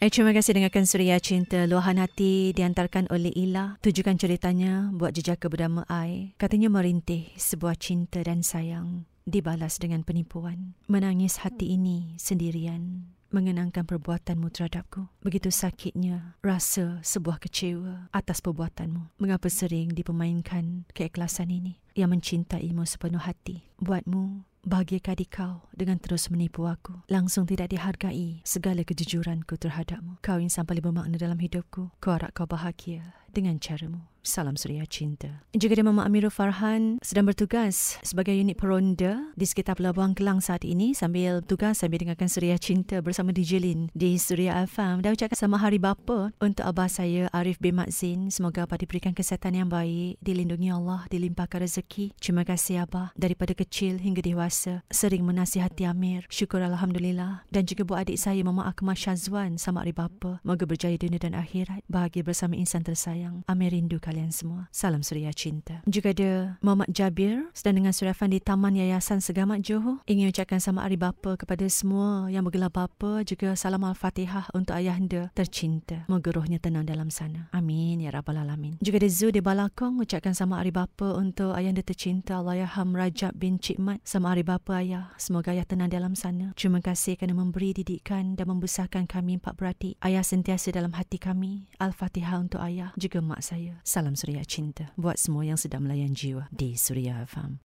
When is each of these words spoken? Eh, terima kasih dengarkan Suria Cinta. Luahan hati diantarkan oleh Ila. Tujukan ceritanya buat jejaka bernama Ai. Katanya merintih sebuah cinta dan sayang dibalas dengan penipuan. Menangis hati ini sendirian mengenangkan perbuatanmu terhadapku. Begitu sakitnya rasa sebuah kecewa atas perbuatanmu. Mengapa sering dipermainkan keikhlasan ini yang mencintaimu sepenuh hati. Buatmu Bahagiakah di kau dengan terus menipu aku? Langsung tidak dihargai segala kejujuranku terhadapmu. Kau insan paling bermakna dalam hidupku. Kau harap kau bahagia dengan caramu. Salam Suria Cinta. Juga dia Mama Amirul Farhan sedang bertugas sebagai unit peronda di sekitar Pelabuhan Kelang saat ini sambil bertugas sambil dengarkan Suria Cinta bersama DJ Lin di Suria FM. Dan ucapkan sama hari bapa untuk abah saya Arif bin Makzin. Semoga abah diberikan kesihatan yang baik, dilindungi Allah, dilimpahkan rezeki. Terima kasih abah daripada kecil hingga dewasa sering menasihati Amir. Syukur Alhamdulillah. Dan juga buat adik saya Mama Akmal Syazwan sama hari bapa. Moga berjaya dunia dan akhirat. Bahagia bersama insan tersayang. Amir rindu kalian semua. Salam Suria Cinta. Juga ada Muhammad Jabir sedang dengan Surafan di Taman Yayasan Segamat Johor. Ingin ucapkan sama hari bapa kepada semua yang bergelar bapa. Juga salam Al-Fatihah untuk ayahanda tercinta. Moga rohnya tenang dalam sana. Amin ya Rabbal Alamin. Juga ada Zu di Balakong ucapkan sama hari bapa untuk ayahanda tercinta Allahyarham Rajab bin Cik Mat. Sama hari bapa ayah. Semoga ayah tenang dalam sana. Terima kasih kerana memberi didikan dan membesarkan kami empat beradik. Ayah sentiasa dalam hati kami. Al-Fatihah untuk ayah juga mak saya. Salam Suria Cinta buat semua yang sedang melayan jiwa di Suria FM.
Eh, 0.00 0.08
terima 0.08 0.32
kasih 0.32 0.56
dengarkan 0.56 0.88
Suria 0.88 1.20
Cinta. 1.20 1.68
Luahan 1.68 2.00
hati 2.00 2.56
diantarkan 2.56 3.12
oleh 3.12 3.36
Ila. 3.36 3.76
Tujukan 3.84 4.16
ceritanya 4.16 4.88
buat 4.96 5.12
jejaka 5.12 5.52
bernama 5.52 5.84
Ai. 5.92 6.32
Katanya 6.40 6.72
merintih 6.72 7.28
sebuah 7.36 7.76
cinta 7.76 8.24
dan 8.24 8.40
sayang 8.40 9.04
dibalas 9.28 9.76
dengan 9.76 10.00
penipuan. 10.00 10.72
Menangis 10.88 11.44
hati 11.44 11.76
ini 11.76 12.16
sendirian 12.16 13.12
mengenangkan 13.28 13.84
perbuatanmu 13.84 14.48
terhadapku. 14.48 15.04
Begitu 15.20 15.52
sakitnya 15.52 16.40
rasa 16.40 17.04
sebuah 17.04 17.36
kecewa 17.36 18.08
atas 18.08 18.40
perbuatanmu. 18.40 19.20
Mengapa 19.20 19.52
sering 19.52 19.92
dipermainkan 19.92 20.88
keikhlasan 20.96 21.52
ini 21.52 21.76
yang 21.92 22.08
mencintaimu 22.08 22.88
sepenuh 22.88 23.20
hati. 23.20 23.68
Buatmu 23.76 24.48
Bahagiakah 24.70 25.18
di 25.18 25.26
kau 25.26 25.66
dengan 25.74 25.98
terus 25.98 26.30
menipu 26.30 26.62
aku? 26.62 27.02
Langsung 27.10 27.42
tidak 27.42 27.74
dihargai 27.74 28.38
segala 28.46 28.86
kejujuranku 28.86 29.58
terhadapmu. 29.58 30.22
Kau 30.22 30.38
insan 30.38 30.62
paling 30.62 30.86
bermakna 30.86 31.18
dalam 31.18 31.42
hidupku. 31.42 31.90
Kau 31.98 32.14
harap 32.14 32.30
kau 32.30 32.46
bahagia 32.46 33.19
dengan 33.32 33.56
caramu. 33.58 34.10
Salam 34.20 34.52
Suria 34.52 34.84
Cinta. 34.84 35.40
Juga 35.56 35.80
dia 35.80 35.84
Mama 35.84 36.04
Amirul 36.04 36.28
Farhan 36.28 37.00
sedang 37.00 37.24
bertugas 37.24 37.96
sebagai 38.04 38.36
unit 38.36 38.60
peronda 38.60 39.32
di 39.32 39.48
sekitar 39.48 39.80
Pelabuhan 39.80 40.12
Kelang 40.12 40.44
saat 40.44 40.60
ini 40.68 40.92
sambil 40.92 41.40
bertugas 41.40 41.80
sambil 41.80 42.04
dengarkan 42.04 42.28
Suria 42.28 42.60
Cinta 42.60 43.00
bersama 43.00 43.32
DJ 43.32 43.64
Lin 43.64 43.88
di 43.96 44.20
Suria 44.20 44.60
FM. 44.68 45.00
Dan 45.00 45.16
ucapkan 45.16 45.40
sama 45.40 45.56
hari 45.56 45.80
bapa 45.80 46.36
untuk 46.36 46.68
abah 46.68 46.92
saya 46.92 47.32
Arif 47.32 47.56
bin 47.64 47.80
Makzin. 47.80 48.28
Semoga 48.28 48.68
abah 48.68 48.76
diberikan 48.76 49.16
kesihatan 49.16 49.56
yang 49.56 49.68
baik, 49.72 50.20
dilindungi 50.20 50.68
Allah, 50.68 51.08
dilimpahkan 51.08 51.64
rezeki. 51.64 52.12
Terima 52.20 52.44
kasih 52.44 52.84
abah 52.84 53.16
daripada 53.16 53.56
kecil 53.56 53.96
hingga 53.96 54.20
dewasa 54.20 54.84
sering 54.92 55.24
menasihati 55.24 55.88
Amir. 55.88 56.28
Syukur 56.28 56.60
Alhamdulillah. 56.60 57.48
Dan 57.48 57.64
juga 57.64 57.88
buat 57.88 58.04
adik 58.04 58.20
saya 58.20 58.44
Mama 58.44 58.68
Akmal 58.68 59.00
Syazwan 59.00 59.56
sama 59.56 59.80
hari 59.80 59.96
bapa. 59.96 60.44
Moga 60.44 60.68
berjaya 60.68 61.00
dunia 61.00 61.16
dan 61.16 61.32
akhirat. 61.32 61.80
Bahagia 61.88 62.20
bersama 62.20 62.52
insan 62.52 62.84
tersayang. 62.84 63.19
Amir 63.28 63.76
rindu 63.76 64.00
kalian 64.00 64.32
semua. 64.32 64.72
Salam 64.72 65.04
Suria 65.04 65.34
Cinta. 65.36 65.84
Juga 65.84 66.16
ada 66.16 66.56
Muhammad 66.64 66.88
Jabir 66.88 67.50
sedang 67.52 67.84
dengan 67.84 67.92
Surafan 67.92 68.32
di 68.32 68.40
Taman 68.40 68.78
Yayasan 68.78 69.20
Segamat 69.20 69.60
Johor. 69.60 70.00
Ingin 70.08 70.32
ucapkan 70.32 70.62
sama 70.62 70.88
hari 70.88 70.96
bapa 70.96 71.36
kepada 71.36 71.66
semua 71.68 72.30
yang 72.32 72.46
bergelar 72.46 72.72
bapa. 72.72 73.20
Juga 73.26 73.52
salam 73.58 73.84
Al-Fatihah 73.84 74.48
untuk 74.56 74.72
ayahanda 74.72 75.28
tercinta. 75.36 76.08
Moga 76.08 76.32
rohnya 76.32 76.56
tenang 76.56 76.88
dalam 76.88 77.12
sana. 77.12 77.52
Amin 77.52 78.00
ya 78.00 78.14
Rabbal 78.14 78.40
Alamin. 78.40 78.80
Juga 78.80 79.02
ada 79.02 79.10
Zu 79.10 79.28
di 79.34 79.44
Balakong 79.44 80.00
ucapkan 80.00 80.32
sama 80.32 80.62
hari 80.62 80.72
bapa 80.72 81.18
untuk 81.18 81.52
ayahanda 81.52 81.84
tercinta 81.84 82.40
Allahyarham 82.40 82.96
Rajab 82.96 83.36
bin 83.36 83.60
Cik 83.60 83.76
Mat. 83.82 83.98
Sama 84.06 84.32
hari 84.32 84.46
bapa 84.46 84.80
ayah. 84.80 85.12
Semoga 85.20 85.52
ayah 85.52 85.66
tenang 85.66 85.92
dalam 85.92 86.16
sana. 86.16 86.56
Terima 86.56 86.78
kasih 86.78 87.18
kerana 87.18 87.36
memberi 87.36 87.74
didikan 87.74 88.38
dan 88.38 88.48
membesarkan 88.48 89.04
kami 89.10 89.42
empat 89.42 89.58
beradik. 89.58 89.98
Ayah 90.00 90.22
sentiasa 90.22 90.70
dalam 90.70 90.94
hati 90.94 91.18
kami. 91.18 91.66
Al-Fatihah 91.82 92.38
untuk 92.38 92.62
ayah 92.62 92.94
juga 93.10 93.26
mak 93.26 93.42
saya. 93.42 93.74
Salam 93.82 94.14
Suria 94.14 94.46
Cinta 94.46 94.94
buat 94.94 95.18
semua 95.18 95.42
yang 95.42 95.58
sedang 95.58 95.82
melayan 95.82 96.14
jiwa 96.14 96.46
di 96.54 96.78
Suria 96.78 97.26
FM. 97.26 97.58